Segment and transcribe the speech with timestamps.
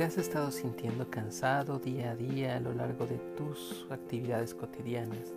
[0.00, 5.34] te has estado sintiendo cansado día a día a lo largo de tus actividades cotidianas.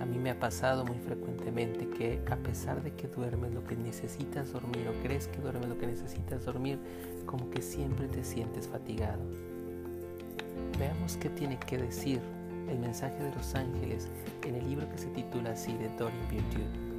[0.00, 3.76] A mí me ha pasado muy frecuentemente que a pesar de que duermes lo que
[3.76, 6.80] necesitas dormir o crees que duermes lo que necesitas dormir,
[7.24, 9.22] como que siempre te sientes fatigado.
[10.76, 12.20] Veamos qué tiene que decir
[12.68, 14.08] el mensaje de los ángeles
[14.44, 16.91] en el libro que se titula así de Dorian Beauty.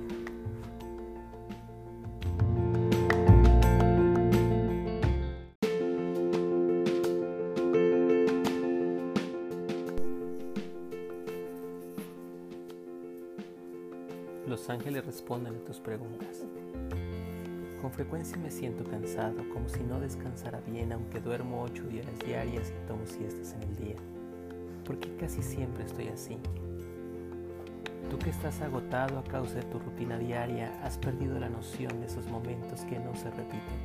[14.63, 16.45] Los ángeles responden a tus preguntas.
[17.81, 22.71] Con frecuencia me siento cansado, como si no descansara bien, aunque duermo ocho días diarias
[22.71, 23.95] y tomo siestas en el día.
[24.85, 26.37] Porque casi siempre estoy así.
[28.09, 32.05] Tú que estás agotado a causa de tu rutina diaria, has perdido la noción de
[32.05, 33.81] esos momentos que no se repiten.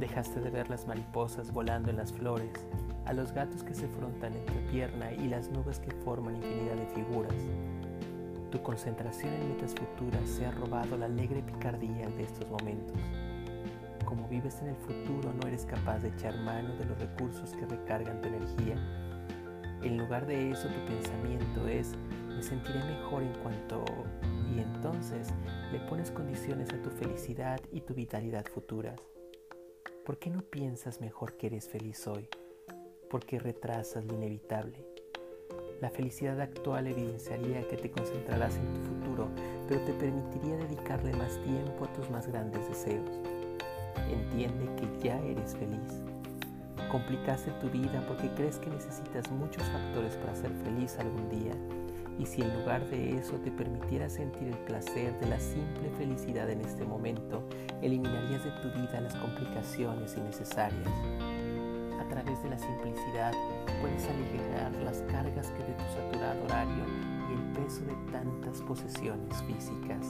[0.00, 2.50] Dejaste de ver las mariposas volando en las flores,
[3.04, 6.86] a los gatos que se frontan entre pierna y las nubes que forman infinidad de
[6.86, 7.36] figuras
[8.52, 12.94] tu concentración en metas futuras se ha robado la alegre picardía de estos momentos.
[14.04, 17.64] Como vives en el futuro no eres capaz de echar mano de los recursos que
[17.64, 18.76] recargan tu energía.
[19.82, 21.94] En lugar de eso tu pensamiento es
[22.28, 23.84] me sentiré mejor en cuanto
[24.54, 25.28] y entonces
[25.72, 29.00] le pones condiciones a tu felicidad y tu vitalidad futuras.
[30.04, 32.28] ¿Por qué no piensas mejor que eres feliz hoy?
[33.08, 34.91] ¿Por qué retrasas lo inevitable?
[35.82, 39.28] La felicidad actual evidenciaría que te concentrarás en tu futuro,
[39.66, 43.10] pero te permitiría dedicarle más tiempo a tus más grandes deseos.
[44.08, 46.00] Entiende que ya eres feliz.
[46.88, 51.52] Complicaste tu vida porque crees que necesitas muchos factores para ser feliz algún día.
[52.16, 56.48] Y si en lugar de eso te permitiera sentir el placer de la simple felicidad
[56.48, 57.42] en este momento,
[57.80, 61.31] eliminarías de tu vida las complicaciones innecesarias
[62.12, 63.32] través de la simplicidad
[63.80, 66.84] puedes aligerar las cargas que de tu saturado horario
[67.30, 70.08] y el peso de tantas posesiones físicas.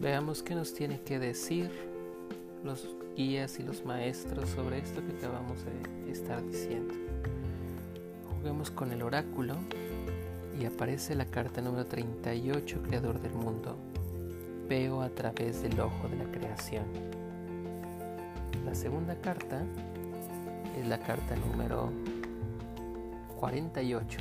[0.00, 1.68] Veamos qué nos tiene que decir
[2.62, 6.94] los guías y los maestros sobre esto que acabamos de estar diciendo.
[8.44, 9.54] Juguemos con el oráculo
[10.60, 13.74] y aparece la carta número 38, Creador del Mundo.
[14.68, 16.84] Veo a través del ojo de la creación.
[18.66, 19.64] La segunda carta
[20.78, 21.90] es la carta número
[23.40, 24.18] 48,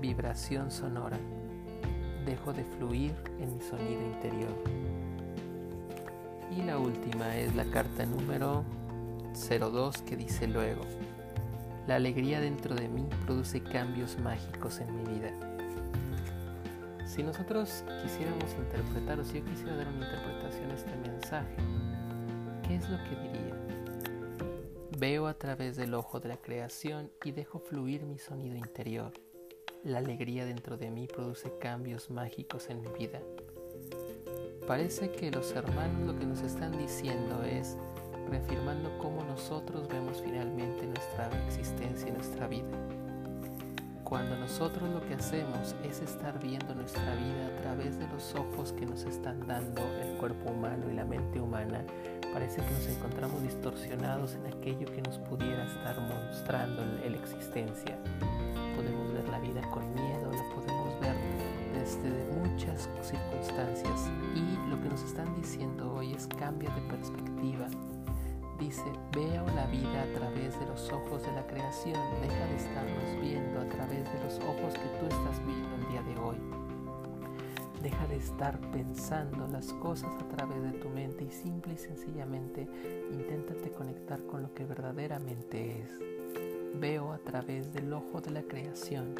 [0.00, 1.18] Vibración sonora.
[2.24, 4.56] Dejo de fluir en mi sonido interior.
[6.56, 8.64] Y la última es la carta número
[9.34, 10.80] 02 que dice luego.
[11.88, 15.32] La alegría dentro de mí produce cambios mágicos en mi vida.
[17.06, 21.56] Si nosotros quisiéramos interpretar, o si yo quisiera dar una interpretación a este mensaje,
[22.66, 23.54] ¿qué es lo que diría?
[24.98, 29.14] Veo a través del ojo de la creación y dejo fluir mi sonido interior.
[29.82, 33.22] La alegría dentro de mí produce cambios mágicos en mi vida.
[34.66, 37.78] Parece que los hermanos lo que nos están diciendo es,
[38.30, 42.68] reafirmando cómo nosotros vemos finalmente nuestra existencia y nuestra vida.
[44.08, 48.72] Cuando nosotros lo que hacemos es estar viendo nuestra vida a través de los ojos
[48.72, 51.84] que nos están dando el cuerpo humano y la mente humana,
[52.32, 57.98] parece que nos encontramos distorsionados en aquello que nos pudiera estar mostrando la existencia.
[58.76, 61.14] Podemos ver la vida con miedo, la podemos ver
[61.74, 67.17] desde muchas circunstancias y lo que nos están diciendo hoy es cambia de perspectiva,
[68.68, 73.22] Dice, veo la vida a través de los ojos de la creación, deja de estarnos
[73.22, 76.36] viendo a través de los ojos que tú estás viendo el día de hoy.
[77.82, 82.68] Deja de estar pensando las cosas a través de tu mente y simple y sencillamente
[83.10, 85.94] inténtate conectar con lo que verdaderamente es.
[86.78, 89.14] Veo a través del ojo de la creación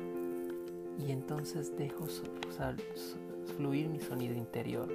[0.98, 2.04] y entonces dejo
[3.56, 4.92] fluir mi sonido interior.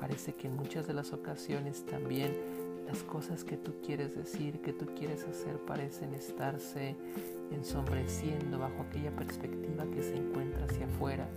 [0.00, 2.57] Parece que en muchas de las ocasiones también
[2.88, 6.96] las cosas que tú quieres decir, que tú quieres hacer, parecen estarse
[7.50, 11.28] ensombreciendo bajo aquella perspectiva que se encuentra hacia afuera.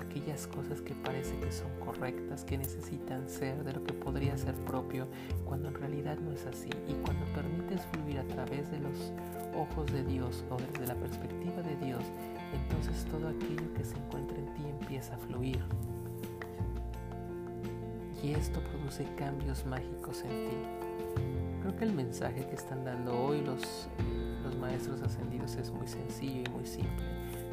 [0.00, 4.54] Aquellas cosas que parece que son correctas, que necesitan ser de lo que podría ser
[4.54, 5.08] propio,
[5.44, 6.70] cuando en realidad no es así.
[6.86, 9.12] Y cuando permites fluir a través de los
[9.56, 12.04] ojos de Dios o desde la perspectiva de Dios,
[12.54, 15.58] entonces todo aquello que se encuentra en ti empieza a fluir.
[18.22, 20.56] Y esto produce cambios mágicos en ti.
[21.62, 23.88] Creo que el mensaje que están dando hoy los,
[24.42, 27.04] los maestros ascendidos es muy sencillo y muy simple.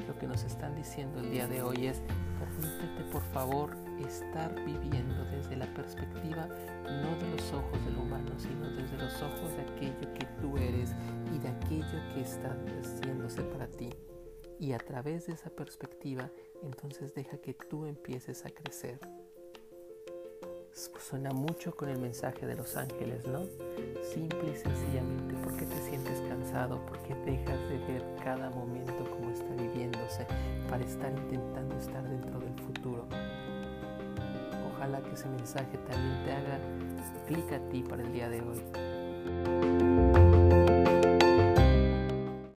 [0.08, 2.02] Lo que nos están diciendo el día de hoy es,
[2.40, 3.76] permítete por favor
[4.06, 9.56] estar viviendo desde la perspectiva no de los ojos del humano, sino desde los ojos
[9.56, 10.96] de aquello que tú eres
[11.34, 13.90] y de aquello que está haciéndose para ti.
[14.60, 16.30] Y a través de esa perspectiva,
[16.64, 19.00] entonces deja que tú empieces a crecer.
[20.76, 23.44] Suena mucho con el mensaje de los ángeles, ¿no?
[24.04, 29.54] Simple y sencillamente porque te sientes cansado, porque dejas de ver cada momento como está
[29.56, 30.28] viviéndose
[30.70, 33.06] para estar intentando estar dentro del futuro.
[34.74, 36.60] Ojalá que ese mensaje también te haga
[37.26, 39.85] clic a ti para el día de hoy.